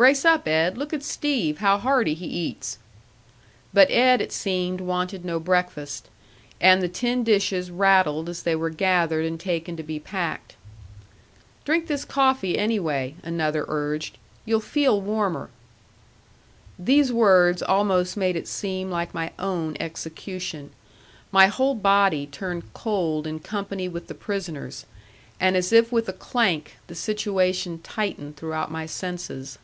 [0.00, 0.78] "Brace up, Ed.
[0.78, 2.78] Look at Steve, how hardy he eats!"
[3.74, 6.08] But Ed, it seemed, wanted no breakfast.
[6.58, 10.56] And the tin dishes rattled as they were gathered and taken to be packed.
[11.66, 14.16] "Drink this coffee, anyway," another urged;
[14.46, 15.50] "you'll feel warmer."
[16.78, 20.70] These words almost made it seem like my own execution.
[21.30, 24.86] My whole body turned cold in company with the prisoner's,
[25.38, 29.58] and as if with a clank the situation tightened throughout my senses.